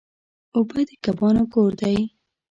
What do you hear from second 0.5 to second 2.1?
اوبه د کبانو کور دی.